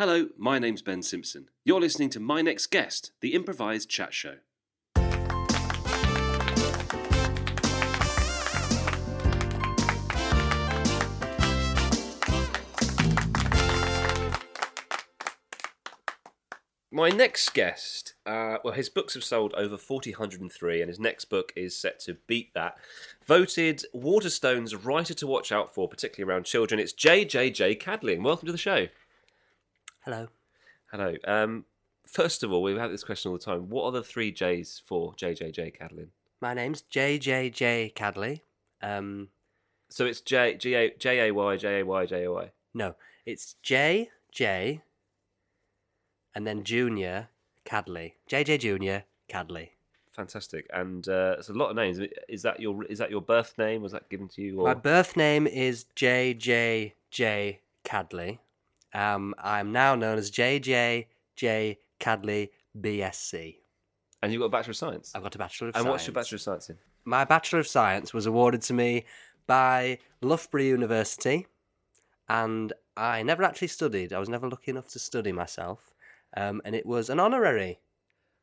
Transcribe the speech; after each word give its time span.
Hello, 0.00 0.30
my 0.38 0.58
name's 0.58 0.80
Ben 0.80 1.02
Simpson. 1.02 1.50
You're 1.62 1.78
listening 1.78 2.08
to 2.08 2.20
My 2.20 2.40
Next 2.40 2.68
Guest, 2.68 3.12
the 3.20 3.34
improvised 3.34 3.90
chat 3.90 4.14
show. 4.14 4.36
My 16.90 17.10
next 17.10 17.52
guest, 17.52 18.14
uh, 18.24 18.56
well, 18.64 18.72
his 18.72 18.88
books 18.88 19.12
have 19.12 19.22
sold 19.22 19.52
over 19.52 19.76
4,003, 19.76 20.80
and 20.80 20.88
his 20.88 20.98
next 20.98 21.26
book 21.26 21.52
is 21.54 21.76
set 21.76 22.00
to 22.00 22.14
beat 22.26 22.54
that. 22.54 22.78
Voted 23.26 23.84
Waterstone's 23.92 24.74
writer 24.74 25.12
to 25.12 25.26
watch 25.26 25.52
out 25.52 25.74
for, 25.74 25.90
particularly 25.90 26.32
around 26.32 26.44
children. 26.44 26.80
It's 26.80 26.94
JJJ 26.94 27.78
Cadling. 27.78 28.22
Welcome 28.22 28.46
to 28.46 28.52
the 28.52 28.56
show. 28.58 28.88
Hello. 30.04 30.28
Hello. 30.90 31.14
Um, 31.26 31.64
first 32.06 32.42
of 32.42 32.52
all, 32.52 32.62
we've 32.62 32.78
had 32.78 32.90
this 32.90 33.04
question 33.04 33.30
all 33.30 33.38
the 33.38 33.44
time. 33.44 33.68
What 33.68 33.84
are 33.84 33.92
the 33.92 34.02
three 34.02 34.32
J's 34.32 34.82
for 34.84 35.12
JJJ 35.14 35.78
Cadling? 35.78 36.08
My 36.40 36.54
name's 36.54 36.82
JJJ 36.90 37.94
Cadley. 37.94 38.42
Um, 38.82 39.28
So 39.90 40.06
it's 40.06 40.20
J 40.20 40.56
G 40.56 40.74
A 40.74 40.90
J 40.98 41.28
A 41.28 41.34
Y 41.34 41.56
J 41.56 41.80
A 41.80 41.84
Y 41.86 42.06
J 42.06 42.24
A 42.24 42.32
Y. 42.32 42.50
no, 42.74 42.94
it's 43.26 43.56
J 43.62 44.08
J, 44.32 44.80
and 46.34 46.46
then 46.46 46.64
Junior 46.64 47.28
Cadley. 47.64 48.14
JJ 48.28 48.60
Junior 48.60 49.04
Cadley. 49.28 49.72
Fantastic, 50.12 50.66
and 50.72 51.06
uh, 51.08 51.36
it's 51.38 51.50
a 51.50 51.52
lot 51.52 51.70
of 51.70 51.76
names. 51.76 52.00
Is 52.28 52.42
that 52.42 52.58
your 52.60 52.84
is 52.86 52.98
that 52.98 53.10
your 53.10 53.20
birth 53.20 53.54
name? 53.58 53.82
Was 53.82 53.92
that 53.92 54.08
given 54.08 54.28
to 54.28 54.42
you? 54.42 54.60
Or? 54.60 54.64
My 54.68 54.74
birth 54.74 55.16
name 55.16 55.46
is 55.46 55.84
JJJ 55.94 57.58
Cadley. 57.84 58.40
Um, 58.92 59.34
I'm 59.38 59.72
now 59.72 59.94
known 59.94 60.18
as 60.18 60.30
JJJ 60.30 61.76
Cadley 61.98 62.50
BSc. 62.78 63.56
and 64.22 64.32
you've 64.32 64.40
got 64.40 64.46
a 64.46 64.50
Bachelor 64.50 64.70
of 64.72 64.76
Science. 64.76 65.12
I've 65.14 65.22
got 65.22 65.34
a 65.34 65.38
Bachelor 65.38 65.68
of 65.68 65.74
and 65.74 65.74
Science. 65.74 65.84
And 65.84 65.90
what's 65.92 66.06
your 66.06 66.14
Bachelor 66.14 66.36
of 66.36 66.42
Science 66.42 66.70
in? 66.70 66.78
My 67.04 67.24
Bachelor 67.24 67.60
of 67.60 67.66
Science 67.66 68.12
was 68.12 68.26
awarded 68.26 68.62
to 68.62 68.74
me 68.74 69.04
by 69.46 69.98
Loughborough 70.20 70.62
University, 70.62 71.46
and 72.28 72.72
I 72.96 73.22
never 73.22 73.42
actually 73.42 73.68
studied. 73.68 74.12
I 74.12 74.18
was 74.18 74.28
never 74.28 74.48
lucky 74.48 74.70
enough 74.70 74.88
to 74.88 74.98
study 74.98 75.32
myself, 75.32 75.94
um, 76.36 76.60
and 76.64 76.74
it 76.74 76.86
was 76.86 77.08
an 77.10 77.18
honorary 77.20 77.80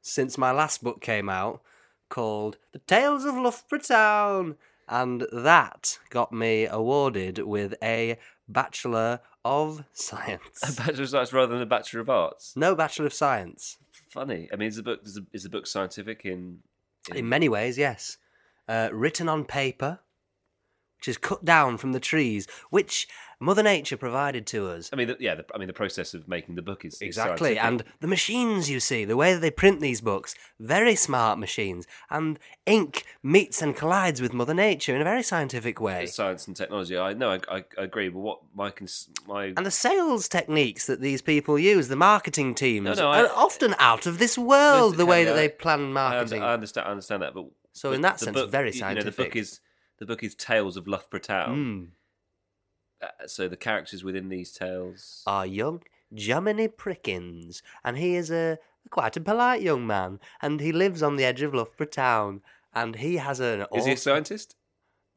since 0.01 0.37
my 0.37 0.51
last 0.51 0.83
book 0.83 1.01
came 1.01 1.29
out 1.29 1.61
called 2.09 2.57
The 2.71 2.79
Tales 2.79 3.25
of 3.25 3.35
Loughborough 3.35 3.79
Town, 3.79 4.55
and 4.87 5.25
that 5.31 5.99
got 6.09 6.31
me 6.31 6.65
awarded 6.65 7.39
with 7.39 7.75
a 7.81 8.17
Bachelor 8.47 9.19
of 9.43 9.83
Science. 9.93 10.61
A 10.63 10.73
Bachelor 10.73 11.03
of 11.03 11.09
Science 11.09 11.33
rather 11.33 11.53
than 11.53 11.61
a 11.61 11.67
Bachelor 11.67 12.01
of 12.01 12.09
Arts. 12.09 12.53
No 12.55 12.75
Bachelor 12.75 13.05
of 13.05 13.13
Science. 13.13 13.77
Funny. 14.09 14.49
I 14.51 14.55
mean, 14.55 14.69
is 14.69 14.77
the 14.77 14.83
book 14.83 15.01
is 15.03 15.15
the, 15.15 15.25
is 15.33 15.43
the 15.43 15.49
book 15.49 15.67
scientific 15.67 16.21
in? 16.25 16.59
In 17.13 17.27
many 17.29 17.49
ways, 17.49 17.77
yes. 17.77 18.17
Uh, 18.67 18.89
written 18.91 19.29
on 19.29 19.45
paper, 19.45 19.99
which 20.97 21.07
is 21.07 21.17
cut 21.17 21.45
down 21.45 21.77
from 21.77 21.91
the 21.93 21.99
trees, 21.99 22.47
which 22.69 23.07
Mother 23.39 23.61
Nature 23.61 23.97
provided 23.97 24.47
to 24.47 24.67
us. 24.67 24.89
I 24.91 24.95
mean, 24.95 25.09
the, 25.09 25.17
yeah. 25.19 25.35
The, 25.35 25.45
I 25.53 25.59
mean, 25.59 25.67
the 25.67 25.73
process 25.73 26.15
of 26.15 26.27
making 26.27 26.55
the 26.55 26.63
book 26.63 26.83
is 26.85 26.99
Exactly, 27.01 27.55
scientific. 27.55 27.63
and 27.63 27.83
the 27.99 28.07
machines 28.07 28.67
you 28.67 28.79
see, 28.79 29.05
the 29.05 29.15
way 29.15 29.31
that 29.33 29.39
they 29.39 29.51
print 29.51 29.79
these 29.79 30.01
books, 30.01 30.33
very 30.59 30.95
smart 30.95 31.37
machines, 31.37 31.85
and 32.09 32.39
ink 32.65 33.05
meets 33.21 33.61
and 33.61 33.75
collides 33.75 34.21
with 34.21 34.33
Mother 34.33 34.55
Nature 34.55 34.95
in 34.95 35.01
a 35.01 35.03
very 35.03 35.21
scientific 35.21 35.79
way. 35.79 36.05
It's 36.05 36.15
science 36.15 36.47
and 36.47 36.55
technology. 36.55 36.97
I 36.97 37.13
know. 37.13 37.29
I, 37.29 37.39
I, 37.57 37.63
I 37.77 37.83
agree. 37.83 38.09
But 38.09 38.19
what 38.19 38.39
my 38.55 38.71
cons- 38.71 39.09
my 39.27 39.53
And 39.55 39.65
the 39.65 39.71
sales 39.71 40.27
techniques 40.27 40.87
that 40.87 40.99
these 40.99 41.21
people 41.21 41.59
use, 41.59 41.89
the 41.89 41.95
marketing 41.95 42.55
teams, 42.55 42.97
no, 42.97 43.11
I- 43.11 43.21
are 43.21 43.31
often 43.35 43.75
out 43.77 44.07
of 44.07 44.17
this 44.17 44.35
world. 44.35 44.97
The 44.97 45.05
way 45.05 45.25
that 45.25 45.33
they 45.35 45.47
plan 45.49 45.93
marketing. 45.93 46.41
I 46.41 46.53
understand. 46.53 46.87
I 46.87 46.91
understand 46.91 47.21
that. 47.21 47.35
But 47.35 47.45
so 47.73 47.89
but 47.89 47.95
in 47.97 48.01
that 48.01 48.19
sense, 48.19 48.33
book, 48.33 48.49
very 48.49 48.71
you 48.71 48.81
know, 48.81 49.03
the 49.03 49.11
book 49.11 49.35
is 49.35 49.59
the 49.97 50.05
book 50.05 50.23
is 50.23 50.35
Tales 50.35 50.77
of 50.77 50.87
Loughborough 50.87 51.19
Town. 51.19 51.91
Mm. 53.01 53.07
Uh, 53.07 53.27
so 53.27 53.47
the 53.47 53.57
characters 53.57 54.03
within 54.03 54.29
these 54.29 54.51
tales. 54.51 55.23
are 55.27 55.45
young 55.45 55.83
Jomini 56.13 56.75
Prickins, 56.75 57.61
and 57.83 57.97
he 57.97 58.15
is 58.15 58.31
a 58.31 58.57
quite 58.89 59.17
a 59.17 59.21
polite 59.21 59.61
young 59.61 59.85
man, 59.85 60.19
and 60.41 60.59
he 60.59 60.71
lives 60.71 61.03
on 61.03 61.15
the 61.15 61.25
edge 61.25 61.41
of 61.41 61.53
Loughborough 61.53 61.87
Town, 61.87 62.41
and 62.73 62.95
he 62.95 63.17
has 63.17 63.39
an 63.39 63.65
Is 63.73 63.85
he 63.85 63.93
a 63.93 63.97
scientist? 63.97 64.55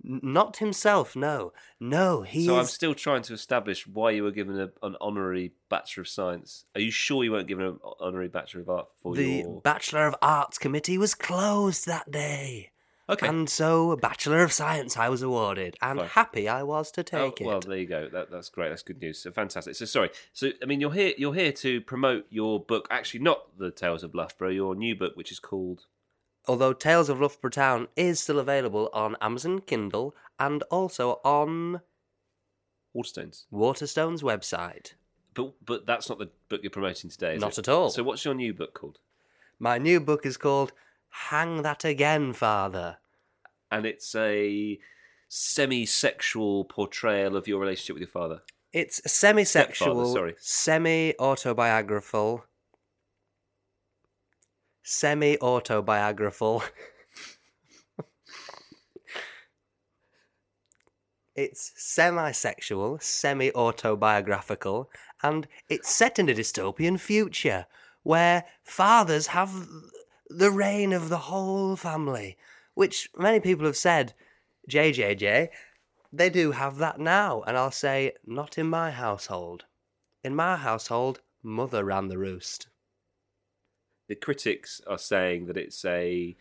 N- 0.04 0.20
not 0.22 0.56
himself, 0.56 1.14
no, 1.14 1.52
no, 1.78 2.22
he 2.22 2.46
so 2.46 2.58
I'm 2.58 2.64
still 2.64 2.94
trying 2.94 3.22
to 3.22 3.34
establish 3.34 3.86
why 3.86 4.10
you 4.12 4.24
were 4.24 4.30
given 4.30 4.58
a, 4.58 4.70
an 4.82 4.96
honorary 5.00 5.52
Bachelor 5.68 6.02
of 6.02 6.08
Science. 6.08 6.64
Are 6.74 6.80
you 6.80 6.90
sure 6.90 7.22
you 7.22 7.32
weren't 7.32 7.48
given 7.48 7.66
an 7.66 7.78
honorary 8.00 8.28
Bachelor 8.28 8.62
of 8.62 8.70
Art 8.70 8.88
for 9.02 9.14
the 9.14 9.24
your? 9.24 9.60
Bachelor 9.60 10.06
of 10.06 10.16
Arts 10.22 10.58
committee 10.58 10.98
was 10.98 11.14
closed 11.14 11.86
that 11.86 12.10
day, 12.10 12.70
Okay. 13.10 13.26
and 13.26 13.48
so 13.50 13.90
a 13.90 13.96
Bachelor 13.96 14.42
of 14.42 14.52
Science 14.52 14.96
I 14.96 15.08
was 15.08 15.20
awarded, 15.22 15.76
and 15.82 15.98
Fine. 15.98 16.08
happy 16.08 16.48
I 16.48 16.62
was 16.62 16.90
to 16.92 17.02
take 17.02 17.20
Oh, 17.20 17.30
take 17.30 17.46
well, 17.46 17.60
there 17.60 17.76
you 17.78 17.86
go. 17.86 18.08
That, 18.08 18.30
that's 18.30 18.48
great. 18.48 18.68
That's 18.70 18.82
good 18.82 19.00
news. 19.00 19.18
So 19.22 19.30
fantastic. 19.32 19.74
So 19.74 19.84
sorry. 19.84 20.10
So 20.32 20.50
I 20.62 20.66
mean, 20.66 20.80
you're 20.80 20.92
here. 20.92 21.12
You're 21.18 21.34
here 21.34 21.52
to 21.52 21.80
promote 21.80 22.26
your 22.30 22.60
book. 22.60 22.86
Actually, 22.90 23.20
not 23.20 23.58
the 23.58 23.70
Tales 23.70 24.02
of 24.04 24.14
Loughborough. 24.14 24.50
Your 24.50 24.74
new 24.74 24.94
book, 24.94 25.16
which 25.16 25.32
is 25.32 25.38
called. 25.40 25.86
Although 26.46 26.72
Tales 26.72 27.08
of 27.08 27.20
Loughborough 27.20 27.50
Town 27.50 27.88
is 27.96 28.20
still 28.20 28.38
available 28.38 28.88
on 28.94 29.16
Amazon 29.20 29.60
Kindle 29.60 30.14
and 30.38 30.62
also 30.70 31.20
on 31.24 31.80
Waterstones. 32.96 33.44
Waterstone's 33.52 34.22
website. 34.22 34.94
But 35.34 35.54
but 35.64 35.86
that's 35.86 36.08
not 36.08 36.18
the 36.18 36.30
book 36.48 36.60
you're 36.62 36.70
promoting 36.70 37.10
today. 37.10 37.34
Is 37.34 37.40
Not 37.40 37.52
it? 37.52 37.58
at 37.60 37.68
all. 37.68 37.90
So 37.90 38.02
what's 38.02 38.24
your 38.24 38.34
new 38.34 38.52
book 38.52 38.74
called? 38.74 38.98
My 39.58 39.78
new 39.78 40.00
book 40.00 40.24
is 40.24 40.36
called 40.36 40.72
Hang 41.10 41.62
That 41.62 41.84
Again, 41.84 42.32
Father. 42.32 42.98
And 43.70 43.86
it's 43.86 44.14
a 44.14 44.78
semi-sexual 45.28 46.64
portrayal 46.64 47.36
of 47.36 47.46
your 47.46 47.60
relationship 47.60 47.94
with 47.94 48.00
your 48.00 48.08
father. 48.08 48.42
It's 48.72 49.00
semi 49.10 49.42
sexual, 49.44 50.36
semi 50.38 51.14
autobiographical, 51.18 52.44
semi 54.82 55.36
autobiographical. 55.38 56.62
it's 61.34 61.72
semi 61.76 62.32
sexual, 62.32 62.98
semi 63.00 63.50
autobiographical, 63.52 64.90
and 65.22 65.46
it's 65.68 65.90
set 65.90 66.18
in 66.18 66.28
a 66.28 66.34
dystopian 66.34 66.98
future 66.98 67.66
where 68.02 68.44
fathers 68.62 69.28
have 69.28 69.68
the 70.30 70.50
reign 70.50 70.92
of 70.92 71.08
the 71.08 71.18
whole 71.18 71.76
family, 71.76 72.36
which 72.74 73.10
many 73.18 73.40
people 73.40 73.66
have 73.66 73.76
said, 73.76 74.14
JJJ, 74.70 75.48
they 76.12 76.30
do 76.30 76.52
have 76.52 76.78
that 76.78 76.98
now, 76.98 77.42
and 77.42 77.56
I'll 77.56 77.70
say, 77.70 78.12
not 78.24 78.56
in 78.56 78.66
my 78.68 78.90
household. 78.92 79.64
In 80.24 80.34
my 80.34 80.56
household, 80.56 81.20
mother 81.42 81.84
ran 81.84 82.08
the 82.08 82.18
roost. 82.18 82.68
the 84.08 84.14
critics 84.16 84.80
are 84.88 84.98
saying 84.98 85.46
that 85.46 85.56
it's 85.56 85.84
a 85.84 86.36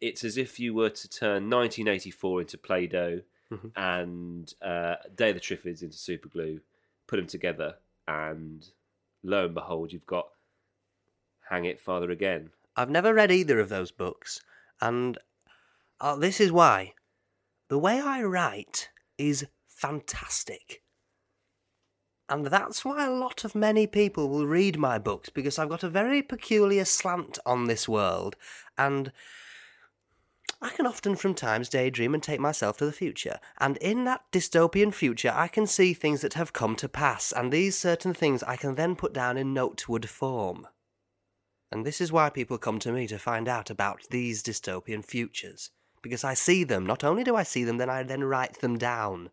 it's 0.00 0.22
as 0.22 0.36
if 0.38 0.60
you 0.60 0.72
were 0.72 0.88
to 0.90 1.08
turn 1.08 1.50
1984 1.50 2.42
into 2.42 2.56
Play-Doh 2.56 3.22
Mhm. 3.50 3.72
and 3.74 4.54
uh, 4.62 4.94
Day 5.12 5.30
of 5.30 5.34
the 5.34 5.40
Triffids 5.40 5.82
into 5.82 5.96
Superglue, 5.96 6.60
put 7.08 7.16
them 7.16 7.26
together, 7.26 7.78
and 8.06 8.64
lo 9.24 9.46
and 9.46 9.54
behold, 9.54 9.92
you've 9.92 10.06
got 10.06 10.28
Hang 11.48 11.64
It 11.64 11.80
Father 11.80 12.12
Again. 12.12 12.50
I've 12.78 12.90
never 12.90 13.12
read 13.12 13.32
either 13.32 13.58
of 13.58 13.70
those 13.70 13.90
books, 13.90 14.40
and 14.80 15.18
uh, 16.00 16.14
this 16.14 16.40
is 16.40 16.52
why. 16.52 16.94
The 17.68 17.78
way 17.78 18.00
I 18.00 18.22
write 18.22 18.90
is 19.18 19.46
fantastic. 19.66 20.84
And 22.28 22.46
that's 22.46 22.84
why 22.84 23.04
a 23.04 23.10
lot 23.10 23.42
of 23.42 23.56
many 23.56 23.88
people 23.88 24.28
will 24.28 24.46
read 24.46 24.78
my 24.78 24.96
books 24.96 25.28
because 25.28 25.58
I've 25.58 25.68
got 25.68 25.82
a 25.82 25.88
very 25.88 26.22
peculiar 26.22 26.84
slant 26.84 27.40
on 27.44 27.64
this 27.64 27.88
world, 27.88 28.36
and 28.78 29.10
I 30.62 30.68
can 30.68 30.86
often 30.86 31.16
from 31.16 31.34
times 31.34 31.68
daydream 31.68 32.14
and 32.14 32.22
take 32.22 32.38
myself 32.38 32.76
to 32.76 32.86
the 32.86 32.92
future. 32.92 33.40
And 33.58 33.76
in 33.78 34.04
that 34.04 34.22
dystopian 34.30 34.94
future, 34.94 35.32
I 35.34 35.48
can 35.48 35.66
see 35.66 35.94
things 35.94 36.20
that 36.20 36.34
have 36.34 36.52
come 36.52 36.76
to 36.76 36.88
pass, 36.88 37.32
and 37.32 37.52
these 37.52 37.76
certain 37.76 38.14
things 38.14 38.44
I 38.44 38.54
can 38.54 38.76
then 38.76 38.94
put 38.94 39.12
down 39.12 39.36
in 39.36 39.52
notewood 39.52 40.08
form. 40.08 40.68
And 41.70 41.84
this 41.84 42.00
is 42.00 42.10
why 42.12 42.30
people 42.30 42.58
come 42.58 42.78
to 42.80 42.92
me 42.92 43.06
to 43.08 43.18
find 43.18 43.48
out 43.48 43.70
about 43.70 44.02
these 44.10 44.42
dystopian 44.42 45.04
futures. 45.04 45.70
Because 46.02 46.24
I 46.24 46.34
see 46.34 46.64
them. 46.64 46.86
Not 46.86 47.04
only 47.04 47.24
do 47.24 47.36
I 47.36 47.42
see 47.42 47.64
them, 47.64 47.78
then 47.78 47.90
I 47.90 48.02
then 48.02 48.24
write 48.24 48.60
them 48.60 48.78
down. 48.78 49.30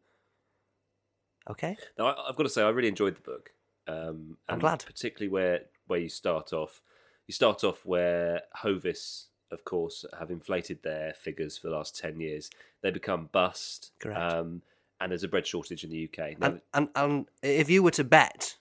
Okay? 1.50 1.78
Now, 1.98 2.08
I, 2.08 2.30
I've 2.30 2.36
got 2.36 2.44
to 2.44 2.50
say, 2.50 2.64
I 2.64 2.70
really 2.70 2.88
enjoyed 2.88 3.16
the 3.16 3.22
book. 3.22 3.52
Um, 3.88 4.38
I'm 4.50 4.60
glad. 4.60 4.84
particularly 4.86 5.30
where 5.30 5.62
where 5.88 6.00
you 6.00 6.10
start 6.10 6.52
off. 6.54 6.82
You 7.28 7.34
start 7.34 7.64
off 7.64 7.86
where 7.86 8.42
Hovis, 8.64 9.26
of 9.52 9.64
course, 9.64 10.04
have 10.20 10.32
inflated 10.32 10.82
their 10.82 11.14
figures 11.14 11.56
for 11.56 11.70
the 11.70 11.76
last 11.76 11.96
ten 11.96 12.20
years. 12.20 12.50
They 12.82 12.90
become 12.90 13.30
bust. 13.32 13.92
Correct. 14.00 14.20
Um, 14.20 14.64
and 15.00 15.12
there's 15.12 15.24
a 15.24 15.28
bread 15.28 15.46
shortage 15.46 15.84
in 15.84 15.92
the 15.92 16.10
UK. 16.12 16.40
Now, 16.40 16.48
And, 16.48 16.62
and, 16.74 16.90
and 16.96 17.26
if 17.44 17.70
you 17.70 17.84
were 17.84 17.92
to 17.92 18.04
bet 18.04 18.56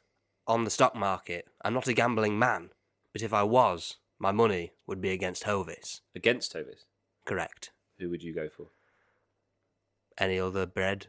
on 0.47 0.65
the 0.65 0.71
stock 0.71 0.95
market. 0.95 1.47
I'm 1.65 1.75
not 1.75 1.89
a 1.89 1.93
gambling 1.95 2.39
man, 2.39 2.71
but 3.15 3.23
if 3.23 3.33
I 3.33 3.43
was, 3.45 3.97
my 4.19 4.31
money 4.33 4.73
would 4.87 5.01
be 5.01 5.11
against 5.11 5.45
Hovis. 5.45 6.03
Against 6.15 6.53
Hovis, 6.53 6.85
Correct. 7.25 7.71
who 7.99 8.11
would 8.11 8.23
you 8.23 8.35
go 8.35 8.49
for? 8.51 8.67
Any 10.19 10.39
other 10.39 10.67
bread? 10.67 11.07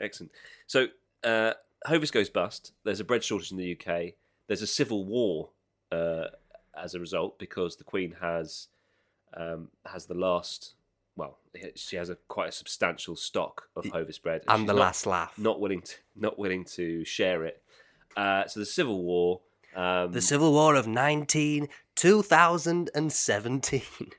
Excellent. 0.00 0.32
So 0.66 0.88
uh, 1.22 1.52
Hovis 1.86 2.10
goes 2.10 2.28
bust. 2.28 2.72
There's 2.84 3.00
a 3.00 3.04
bread 3.04 3.24
shortage 3.24 3.50
in 3.52 3.56
the 3.58 3.72
UK. 3.78 4.14
There's 4.46 4.62
a 4.62 4.66
civil 4.66 5.04
war 5.04 5.50
uh, 5.90 6.24
as 6.76 6.94
a 6.94 7.00
result 7.00 7.38
because 7.38 7.76
the 7.76 7.84
Queen 7.84 8.16
has 8.20 8.68
um, 9.36 9.68
has 9.86 10.06
the 10.06 10.14
last. 10.14 10.74
Well, 11.16 11.38
she 11.76 11.94
has 11.96 12.10
a 12.10 12.16
quite 12.26 12.48
a 12.48 12.52
substantial 12.52 13.14
stock 13.14 13.68
of 13.76 13.84
Hovis 13.86 14.18
bread, 14.18 14.42
And 14.48 14.60
she's 14.62 14.66
the 14.66 14.72
not- 14.72 14.80
last 14.80 15.06
laugh. 15.06 15.38
Not 15.38 15.60
willing 15.60 15.82
to 15.82 15.94
not 16.16 16.38
willing 16.38 16.64
to 16.76 17.04
share 17.04 17.44
it. 17.44 17.62
Uh, 18.16 18.46
so 18.46 18.60
the 18.60 18.66
civil 18.66 19.02
war. 19.02 19.40
Um, 19.76 20.12
The 20.12 20.22
Civil 20.22 20.52
War 20.52 20.74
of 20.74 20.86
19... 20.86 21.68
2017. 21.94 23.82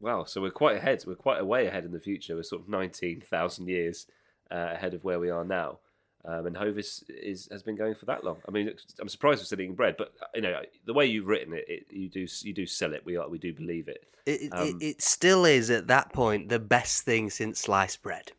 Wow, 0.00 0.24
so 0.24 0.42
we're 0.42 0.50
quite 0.50 0.76
ahead. 0.76 1.02
We're 1.06 1.14
quite 1.14 1.40
a 1.40 1.46
way 1.46 1.66
ahead 1.66 1.86
in 1.86 1.92
the 1.92 2.00
future. 2.00 2.36
We're 2.36 2.42
sort 2.42 2.60
of 2.60 2.68
nineteen 2.68 3.22
thousand 3.22 3.68
years 3.68 4.06
uh, 4.50 4.68
ahead 4.74 4.92
of 4.92 5.02
where 5.02 5.18
we 5.18 5.30
are 5.30 5.44
now. 5.46 5.78
Um, 6.26 6.44
and 6.44 6.54
Hovis 6.54 7.04
is 7.08 7.48
has 7.50 7.62
been 7.62 7.74
going 7.74 7.94
for 7.94 8.04
that 8.04 8.22
long. 8.22 8.36
I 8.46 8.50
mean, 8.50 8.70
I'm 9.00 9.08
surprised 9.08 9.40
we're 9.40 9.46
still 9.46 9.62
eating 9.62 9.74
bread, 9.74 9.96
but 9.96 10.12
uh, 10.20 10.26
you 10.34 10.42
know 10.42 10.60
the 10.84 10.92
way 10.92 11.06
you've 11.06 11.26
written 11.26 11.54
it, 11.54 11.64
it 11.68 11.86
you 11.88 12.10
do 12.10 12.26
you 12.42 12.52
do 12.52 12.66
sell 12.66 12.92
it. 12.92 13.06
We 13.06 13.16
are 13.16 13.26
we 13.30 13.38
do 13.38 13.54
believe 13.54 13.88
it. 13.88 14.04
It, 14.26 14.42
it, 14.42 14.52
Um, 14.52 14.78
it 14.82 15.00
still 15.00 15.46
is, 15.46 15.70
at 15.70 15.86
that 15.86 16.12
point, 16.12 16.50
the 16.50 16.58
best 16.58 17.06
thing 17.06 17.30
since 17.30 17.60
sliced 17.60 18.02
bread. 18.02 18.32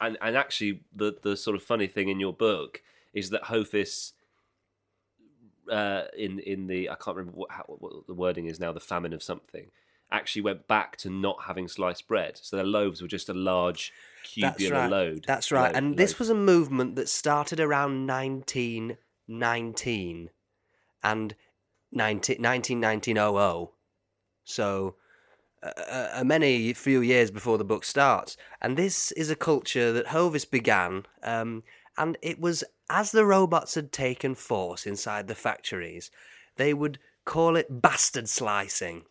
And 0.00 0.18
and 0.22 0.36
actually, 0.36 0.82
the 0.94 1.16
the 1.20 1.36
sort 1.36 1.56
of 1.56 1.64
funny 1.64 1.88
thing 1.88 2.08
in 2.10 2.20
your 2.20 2.32
book 2.32 2.80
is 3.12 3.30
that 3.30 3.44
Hovis. 3.44 4.12
Uh, 5.70 6.04
in 6.16 6.38
in 6.40 6.66
the 6.66 6.90
I 6.90 6.94
can't 6.94 7.16
remember 7.16 7.36
what, 7.36 7.50
how, 7.50 7.64
what 7.66 8.06
the 8.06 8.14
wording 8.14 8.46
is 8.46 8.58
now. 8.58 8.72
The 8.72 8.80
famine 8.80 9.12
of 9.12 9.22
something 9.22 9.70
actually 10.10 10.42
went 10.42 10.66
back 10.66 10.96
to 10.96 11.10
not 11.10 11.42
having 11.46 11.68
sliced 11.68 12.08
bread, 12.08 12.38
so 12.40 12.56
their 12.56 12.64
loaves 12.64 13.02
were 13.02 13.08
just 13.08 13.28
a 13.28 13.34
large 13.34 13.92
That's 14.40 14.70
right. 14.70 14.90
load. 14.90 15.24
That's 15.26 15.52
right. 15.52 15.72
load- 15.72 15.76
and 15.76 15.96
this 15.96 16.18
was 16.18 16.30
a 16.30 16.34
movement 16.34 16.96
that 16.96 17.08
started 17.08 17.60
around 17.60 18.06
1919 18.06 20.30
and 21.02 21.34
19, 21.92 22.42
1900. 22.42 23.68
So, 24.44 24.94
uh, 25.62 26.08
uh, 26.14 26.24
many 26.24 26.72
few 26.72 27.00
years 27.00 27.30
before 27.30 27.58
the 27.58 27.64
book 27.64 27.84
starts. 27.84 28.36
And 28.62 28.76
this 28.76 29.12
is 29.12 29.30
a 29.30 29.36
culture 29.36 29.92
that 29.92 30.08
Hovis 30.08 30.44
began. 30.44 31.04
Um, 31.22 31.62
and 31.98 32.16
it 32.22 32.40
was 32.40 32.64
as 32.88 33.12
the 33.12 33.26
robots 33.26 33.74
had 33.74 33.92
taken 33.92 34.34
force 34.34 34.86
inside 34.86 35.26
the 35.28 35.34
factories, 35.34 36.10
they 36.56 36.72
would 36.72 36.98
call 37.24 37.56
it 37.56 37.82
bastard 37.82 38.28
slicing. 38.28 39.04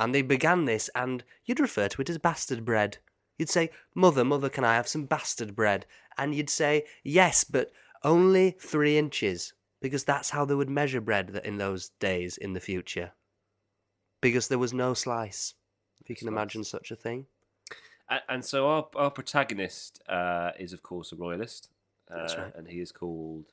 And 0.00 0.14
they 0.14 0.22
began 0.22 0.64
this, 0.64 0.90
and 0.94 1.22
you'd 1.44 1.60
refer 1.60 1.88
to 1.88 2.02
it 2.02 2.10
as 2.10 2.18
bastard 2.18 2.64
bread. 2.64 2.98
You'd 3.38 3.48
say, 3.48 3.70
Mother, 3.94 4.24
mother, 4.24 4.48
can 4.48 4.64
I 4.64 4.74
have 4.74 4.88
some 4.88 5.04
bastard 5.04 5.54
bread? 5.54 5.86
And 6.18 6.34
you'd 6.34 6.50
say, 6.50 6.84
Yes, 7.04 7.44
but 7.44 7.70
only 8.02 8.56
three 8.58 8.98
inches, 8.98 9.52
because 9.80 10.04
that's 10.04 10.30
how 10.30 10.44
they 10.44 10.54
would 10.54 10.70
measure 10.70 11.00
bread 11.00 11.40
in 11.44 11.58
those 11.58 11.90
days 12.00 12.36
in 12.36 12.52
the 12.52 12.60
future. 12.60 13.12
Because 14.20 14.48
there 14.48 14.58
was 14.58 14.74
no 14.74 14.92
slice. 14.94 15.54
If 16.00 16.10
you 16.10 16.16
can 16.16 16.28
imagine 16.28 16.64
such 16.64 16.90
a 16.90 16.96
thing. 16.96 17.26
And 18.28 18.44
so 18.44 18.68
our 18.68 18.86
our 18.94 19.10
protagonist 19.10 20.00
uh, 20.08 20.52
is 20.58 20.72
of 20.72 20.82
course 20.82 21.10
a 21.12 21.16
royalist, 21.16 21.68
uh, 22.10 22.18
That's 22.18 22.36
right. 22.36 22.54
and 22.56 22.68
he 22.68 22.80
is 22.80 22.92
called 22.92 23.44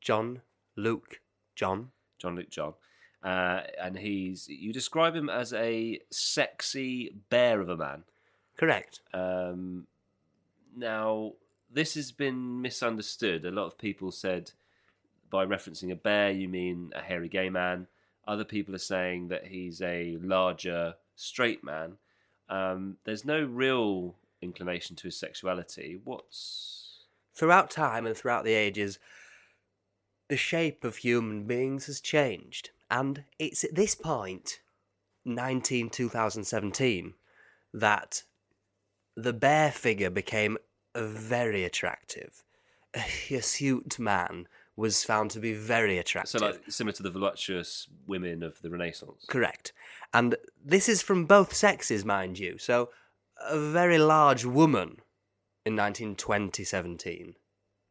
John, 0.00 0.42
Luke, 0.76 1.20
John. 1.54 1.90
John 2.18 2.34
Luke 2.34 2.50
John, 2.50 2.74
uh, 3.22 3.60
and 3.80 3.96
he's 3.96 4.48
you 4.48 4.72
describe 4.72 5.14
him 5.14 5.30
as 5.30 5.52
a 5.52 6.00
sexy 6.10 7.14
bear 7.30 7.60
of 7.60 7.68
a 7.68 7.76
man. 7.76 8.04
Correct. 8.56 9.00
Um, 9.14 9.86
now 10.76 11.34
this 11.70 11.94
has 11.94 12.10
been 12.12 12.60
misunderstood. 12.60 13.44
A 13.44 13.50
lot 13.50 13.66
of 13.66 13.78
people 13.78 14.10
said 14.10 14.50
by 15.30 15.46
referencing 15.46 15.92
a 15.92 15.96
bear 15.96 16.30
you 16.32 16.48
mean 16.48 16.92
a 16.94 17.00
hairy 17.00 17.28
gay 17.28 17.50
man. 17.50 17.86
Other 18.26 18.44
people 18.44 18.74
are 18.74 18.78
saying 18.78 19.28
that 19.28 19.46
he's 19.46 19.80
a 19.80 20.16
larger 20.20 20.94
straight 21.14 21.62
man. 21.62 21.98
Um, 22.48 22.96
there's 23.04 23.24
no 23.24 23.42
real 23.44 24.16
inclination 24.42 24.96
to 24.96 25.08
his 25.08 25.18
sexuality. 25.18 26.00
What's 26.04 26.78
Throughout 27.34 27.70
time 27.70 28.04
and 28.04 28.16
throughout 28.16 28.44
the 28.44 28.54
ages, 28.54 28.98
the 30.28 30.36
shape 30.36 30.82
of 30.82 30.96
human 30.96 31.44
beings 31.44 31.86
has 31.86 32.00
changed. 32.00 32.70
And 32.90 33.24
it's 33.38 33.62
at 33.62 33.76
this 33.76 33.94
point, 33.94 34.60
19 35.24 35.90
2017, 35.90 37.14
that 37.72 38.24
the 39.16 39.32
bear 39.32 39.70
figure 39.70 40.10
became 40.10 40.58
very 40.96 41.64
attractive. 41.64 42.42
A 42.94 43.00
hirsute 43.00 44.00
man 44.00 44.48
was 44.74 45.04
found 45.04 45.30
to 45.32 45.40
be 45.40 45.52
very 45.52 45.98
attractive. 45.98 46.40
So, 46.40 46.46
like 46.46 46.62
similar 46.68 46.92
to 46.94 47.02
the 47.02 47.10
voluptuous 47.10 47.88
women 48.06 48.42
of 48.42 48.60
the 48.62 48.70
Renaissance. 48.70 49.24
Correct. 49.28 49.72
And 50.14 50.36
this 50.64 50.88
is 50.88 51.02
from 51.02 51.26
both 51.26 51.54
sexes, 51.54 52.04
mind 52.04 52.38
you. 52.38 52.58
So, 52.58 52.90
a 53.40 53.58
very 53.58 53.98
large 53.98 54.44
woman 54.44 55.00
in 55.64 55.76
1920 55.76 56.64
17 56.64 57.34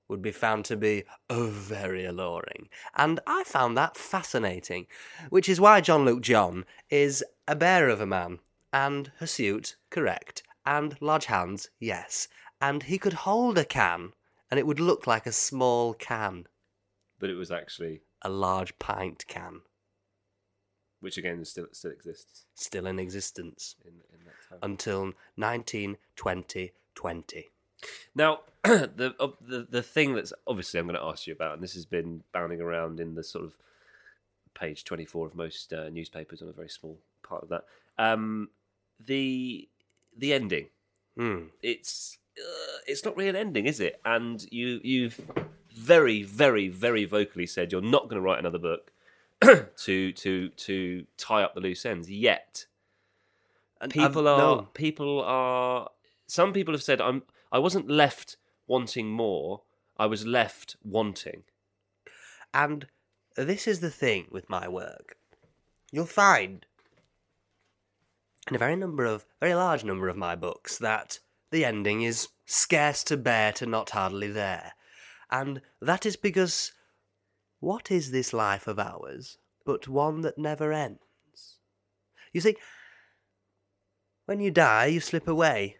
would 0.07 0.21
be 0.21 0.31
found 0.31 0.65
to 0.65 0.77
be 0.77 1.03
oh, 1.29 1.47
very 1.47 2.05
alluring. 2.05 2.69
And 2.95 3.19
I 3.27 3.43
found 3.43 3.77
that 3.77 3.97
fascinating, 3.97 4.87
which 5.29 5.49
is 5.49 5.59
why 5.59 5.81
John 5.81 6.05
Luke 6.05 6.21
John 6.21 6.65
is 6.89 7.23
a 7.47 7.55
bear 7.55 7.89
of 7.89 7.99
a 7.99 8.05
man. 8.05 8.39
And 8.71 9.11
hirsute, 9.19 9.75
correct. 9.89 10.43
And 10.65 10.97
large 11.01 11.25
hands, 11.25 11.69
yes. 11.79 12.27
And 12.61 12.83
he 12.83 12.97
could 12.97 13.13
hold 13.13 13.57
a 13.57 13.65
can, 13.65 14.13
and 14.49 14.59
it 14.59 14.65
would 14.65 14.79
look 14.79 15.07
like 15.07 15.25
a 15.25 15.31
small 15.31 15.93
can, 15.93 16.47
But 17.19 17.29
it 17.29 17.35
was 17.35 17.51
actually, 17.51 18.01
a 18.21 18.29
large 18.29 18.77
pint 18.79 19.25
can, 19.27 19.61
which 21.07 21.17
again 21.17 21.45
still 21.45 21.67
still 21.71 21.91
exists 21.91 22.43
still 22.53 22.85
in 22.85 22.99
existence. 22.99 23.77
in, 23.85 23.93
in 24.13 24.25
that 24.25 24.49
time. 24.49 24.59
until 24.61 25.01
1920 25.37 26.71
Now, 28.13 28.41
the 28.63 29.15
uh, 29.21 29.29
the 29.39 29.65
the 29.69 29.81
thing 29.81 30.15
that's 30.15 30.33
obviously 30.45 30.81
I'm 30.81 30.87
going 30.87 30.99
to 30.99 31.05
ask 31.05 31.27
you 31.27 31.33
about, 31.33 31.53
and 31.53 31.63
this 31.63 31.75
has 31.75 31.85
been 31.85 32.23
bounding 32.33 32.59
around 32.59 32.99
in 32.99 33.15
the 33.15 33.23
sort 33.23 33.45
of 33.45 33.57
page 34.53 34.83
24 34.83 35.27
of 35.27 35.35
most 35.35 35.71
uh, 35.71 35.87
newspapers. 35.87 36.41
I'm 36.41 36.49
a 36.49 36.51
very 36.51 36.67
small 36.67 36.97
part 37.23 37.43
of 37.43 37.49
that. 37.49 37.63
Um, 37.97 38.49
the 38.99 39.69
the 40.17 40.33
ending. 40.33 40.67
Hmm. 41.15 41.43
It's 41.63 42.17
uh, 42.37 42.79
it's 42.85 43.05
not 43.05 43.15
really 43.15 43.29
an 43.29 43.37
ending, 43.37 43.65
is 43.65 43.79
it? 43.79 44.01
And 44.03 44.45
you 44.51 44.81
you've 44.83 45.21
very 45.71 46.23
very 46.23 46.67
very 46.67 47.05
vocally 47.05 47.47
said 47.47 47.71
you're 47.71 47.81
not 47.81 48.09
going 48.09 48.21
to 48.21 48.27
write 48.27 48.39
another 48.39 48.57
book 48.57 48.91
to 49.77 50.11
to 50.11 50.49
to 50.49 51.05
tie 51.17 51.43
up 51.43 51.53
the 51.53 51.61
loose 51.61 51.85
ends. 51.85 52.09
Yet. 52.09 52.65
And 53.79 53.95
um, 53.95 54.03
people 54.05 54.27
are 54.27 54.37
no, 54.37 54.61
people 54.73 55.21
are 55.21 55.89
some 56.25 56.51
people 56.51 56.73
have 56.73 56.81
said 56.83 56.99
i'm 56.99 57.21
i 57.51 57.59
wasn't 57.59 57.87
left 57.87 58.37
wanting 58.65 59.11
more 59.11 59.61
i 59.97 60.05
was 60.05 60.25
left 60.25 60.75
wanting. 60.83 61.43
And 62.53 62.87
this 63.35 63.67
is 63.67 63.81
the 63.81 63.91
thing 63.91 64.27
with 64.31 64.49
my 64.49 64.67
work. 64.67 65.17
You'll 65.91 66.05
find 66.05 66.65
in 68.49 68.55
a 68.55 68.59
very 68.59 68.75
number 68.75 69.05
of 69.05 69.25
very 69.39 69.53
large 69.53 69.83
number 69.83 70.07
of 70.07 70.17
my 70.17 70.35
books 70.35 70.77
that 70.79 71.19
the 71.51 71.63
ending 71.63 72.01
is 72.01 72.29
scarce 72.45 73.03
to 73.05 73.17
bear 73.17 73.51
to 73.53 73.65
not 73.65 73.91
hardly 73.91 74.31
there. 74.31 74.73
And 75.29 75.61
that 75.81 76.05
is 76.05 76.15
because 76.15 76.71
what 77.59 77.91
is 77.91 78.11
this 78.11 78.33
life 78.33 78.67
of 78.67 78.79
ours 78.79 79.37
but 79.65 79.87
one 79.87 80.21
that 80.21 80.37
never 80.37 80.71
ends 80.71 81.59
you 82.33 82.41
see 82.41 82.55
when 84.25 84.39
you 84.39 84.51
die 84.51 84.85
you 84.85 84.99
slip 84.99 85.27
away 85.27 85.77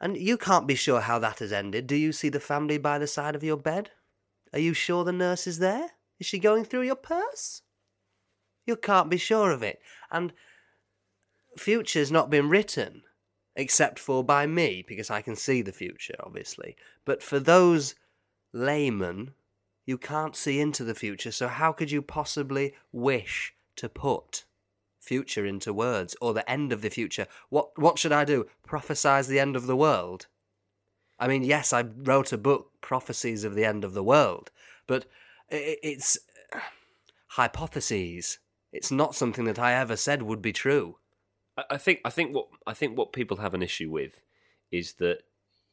And 0.00 0.16
you 0.16 0.36
can't 0.36 0.66
be 0.66 0.74
sure 0.74 1.00
how 1.00 1.18
that 1.18 1.40
has 1.40 1.52
ended. 1.52 1.86
Do 1.86 1.96
you 1.96 2.12
see 2.12 2.28
the 2.28 2.40
family 2.40 2.78
by 2.78 2.98
the 2.98 3.06
side 3.06 3.34
of 3.34 3.42
your 3.42 3.56
bed? 3.56 3.90
Are 4.52 4.58
you 4.58 4.72
sure 4.72 5.04
the 5.04 5.12
nurse 5.12 5.46
is 5.46 5.58
there? 5.58 5.90
Is 6.20 6.26
she 6.26 6.38
going 6.38 6.64
through 6.64 6.82
your 6.82 6.96
purse? 6.96 7.62
You 8.66 8.76
can't 8.76 9.10
be 9.10 9.16
sure 9.18 9.50
of 9.50 9.62
it. 9.62 9.80
And 10.10 10.32
future's 11.56 12.12
not 12.12 12.30
been 12.30 12.48
written, 12.48 13.02
except 13.56 13.98
for 13.98 14.22
by 14.22 14.46
me, 14.46 14.84
because 14.86 15.10
I 15.10 15.22
can 15.22 15.36
see 15.36 15.62
the 15.62 15.72
future, 15.72 16.14
obviously. 16.20 16.76
But 17.04 17.22
for 17.22 17.40
those 17.40 17.94
laymen, 18.52 19.34
you 19.88 19.96
can't 19.96 20.36
see 20.36 20.60
into 20.60 20.84
the 20.84 20.94
future, 20.94 21.32
so 21.32 21.48
how 21.48 21.72
could 21.72 21.90
you 21.90 22.02
possibly 22.02 22.74
wish 22.92 23.54
to 23.76 23.88
put 23.88 24.44
future 25.00 25.46
into 25.46 25.72
words 25.72 26.14
or 26.20 26.34
the 26.34 26.48
end 26.48 26.74
of 26.74 26.82
the 26.82 26.90
future? 26.90 27.26
What 27.48 27.70
what 27.78 27.98
should 27.98 28.12
I 28.12 28.26
do? 28.26 28.46
Prophesize 28.68 29.28
the 29.28 29.40
end 29.40 29.56
of 29.56 29.66
the 29.66 29.74
world? 29.74 30.26
I 31.18 31.26
mean, 31.26 31.42
yes, 31.42 31.72
I 31.72 31.84
wrote 32.02 32.34
a 32.34 32.36
book, 32.36 32.70
Prophecies 32.82 33.44
of 33.44 33.54
the 33.54 33.64
End 33.64 33.82
of 33.82 33.94
the 33.94 34.04
World, 34.04 34.50
but 34.86 35.06
it's 35.48 36.18
hypotheses. 37.28 38.40
It's 38.74 38.90
not 38.90 39.14
something 39.14 39.46
that 39.46 39.58
I 39.58 39.72
ever 39.72 39.96
said 39.96 40.20
would 40.20 40.42
be 40.42 40.52
true. 40.52 40.98
I, 41.70 41.78
think 41.78 42.00
I 42.04 42.10
think 42.10 42.34
what 42.34 42.48
I 42.66 42.74
think 42.74 42.98
what 42.98 43.14
people 43.14 43.38
have 43.38 43.54
an 43.54 43.62
issue 43.62 43.90
with 43.90 44.22
is 44.70 44.92
that 45.04 45.20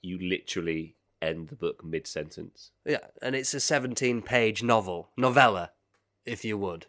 you 0.02 0.18
literally 0.18 0.95
end 1.22 1.50
the 1.50 1.56
book 1.56 1.84
mid 1.84 2.08
sentence. 2.08 2.72
Yeah, 2.86 3.00
and 3.22 3.36
it's 3.36 3.54
a 3.54 3.60
17 3.60 4.22
page 4.22 4.64
novel, 4.64 5.10
novella, 5.18 5.72
if 6.26 6.46
you 6.46 6.58
would. 6.58 6.88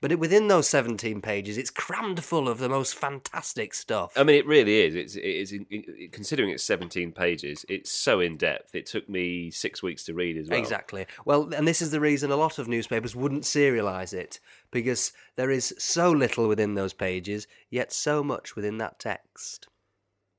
But 0.00 0.12
it, 0.12 0.20
within 0.20 0.46
those 0.46 0.68
17 0.68 1.20
pages, 1.20 1.58
it's 1.58 1.70
crammed 1.70 2.22
full 2.22 2.48
of 2.48 2.58
the 2.58 2.68
most 2.68 2.94
fantastic 2.94 3.74
stuff. 3.74 4.12
I 4.16 4.22
mean, 4.22 4.36
it 4.36 4.46
really 4.46 4.82
is. 4.82 4.94
It's 4.94 5.16
it 5.16 5.24
is 5.24 5.52
in- 5.52 6.08
considering 6.12 6.50
it's 6.50 6.62
seventeen 6.62 7.10
pages. 7.10 7.64
It's 7.68 7.90
so 7.90 8.20
in 8.20 8.36
depth. 8.36 8.76
It 8.76 8.86
took 8.86 9.08
me 9.08 9.50
six 9.50 9.82
weeks 9.82 10.04
to 10.04 10.14
read 10.14 10.36
as 10.36 10.48
well. 10.48 10.58
Exactly. 10.58 11.06
Well, 11.24 11.52
and 11.52 11.66
this 11.66 11.82
is 11.82 11.90
the 11.90 12.00
reason 12.00 12.30
a 12.30 12.36
lot 12.36 12.60
of 12.60 12.68
newspapers 12.68 13.16
wouldn't 13.16 13.42
serialize 13.42 14.12
it 14.12 14.38
because 14.70 15.12
there 15.34 15.50
is 15.50 15.74
so 15.78 16.12
little 16.12 16.46
within 16.46 16.74
those 16.74 16.92
pages, 16.92 17.48
yet 17.68 17.92
so 17.92 18.22
much 18.22 18.54
within 18.54 18.78
that 18.78 19.00
text. 19.00 19.66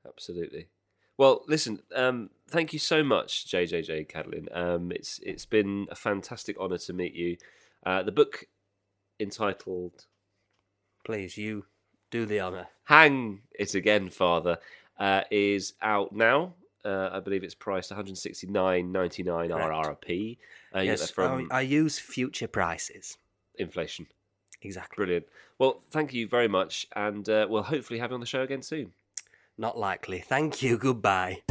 Absolutely. 0.08 0.68
Well, 1.18 1.44
listen. 1.50 1.82
Um, 1.94 2.30
thank 2.50 2.74
you 2.74 2.80
so 2.80 3.04
much, 3.04 3.46
JJJ 3.52 4.10
Cadlin. 4.12 4.48
Um, 4.56 4.92
it's 4.92 5.20
it's 5.24 5.46
been 5.46 5.88
a 5.90 5.96
fantastic 5.96 6.58
honour 6.60 6.78
to 6.80 6.94
meet 6.94 7.14
you. 7.14 7.38
Uh, 7.86 8.04
the 8.04 8.12
book 8.12 8.46
entitled 9.20 10.06
Please, 11.06 11.38
you 11.38 11.66
do 12.12 12.26
the 12.26 12.40
honor. 12.40 12.68
"Hang 12.86 13.42
It 13.58 13.76
Again, 13.76 14.10
Father" 14.10 14.58
uh, 15.00 15.22
is 15.32 15.74
out 15.82 16.14
now. 16.14 16.56
Uh, 16.84 17.10
I 17.12 17.20
believe 17.20 17.44
it's 17.44 17.56
priced 17.56 17.92
one 17.92 17.96
hundred 17.98 18.18
sixty 18.18 18.48
nine 18.48 18.92
ninety 18.92 19.24
nine 19.24 19.50
Correct. 19.50 19.72
RRP. 20.08 20.38
Uh, 20.76 20.80
yes, 20.80 21.10
from 21.12 21.48
I, 21.52 21.58
I 21.58 21.62
use 21.62 22.00
future 22.00 22.48
prices. 22.48 23.18
inflation. 23.58 24.08
Exactly. 24.62 24.96
Brilliant. 24.98 25.26
Well, 25.58 25.82
thank 25.90 26.14
you 26.14 26.28
very 26.28 26.48
much, 26.48 26.86
and 26.96 27.28
uh, 27.30 27.48
we'll 27.50 27.64
hopefully 27.64 28.00
have 28.00 28.12
you 28.12 28.16
on 28.16 28.20
the 28.20 28.26
show 28.26 28.42
again 28.42 28.62
soon. 28.62 28.92
Not 29.58 29.78
likely. 29.78 30.20
Thank 30.20 30.62
you. 30.62 30.78
Goodbye. 30.78 31.42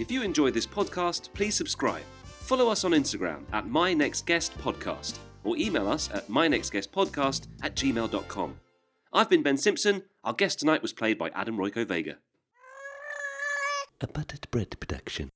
If 0.00 0.10
you 0.10 0.22
enjoyed 0.22 0.54
this 0.54 0.66
podcast, 0.66 1.30
please 1.34 1.54
subscribe. 1.54 2.04
Follow 2.24 2.70
us 2.70 2.84
on 2.84 2.92
Instagram 2.92 3.42
at 3.52 3.68
My 3.68 3.92
Next 3.92 4.24
Guest 4.24 4.56
Podcast 4.56 5.18
or 5.44 5.58
email 5.58 5.86
us 5.86 6.08
at 6.10 6.26
mynextguestpodcast 6.28 7.48
at 7.62 7.76
gmail.com. 7.76 8.60
I've 9.12 9.28
been 9.28 9.42
Ben 9.42 9.58
Simpson. 9.58 10.04
Our 10.24 10.32
guest 10.32 10.60
tonight 10.60 10.80
was 10.80 10.94
played 10.94 11.18
by 11.18 11.28
Adam 11.34 11.58
Royco 11.58 11.86
Vega. 11.86 12.16
A 14.00 14.06
buttered 14.06 14.46
bread 14.50 14.74
production. 14.80 15.28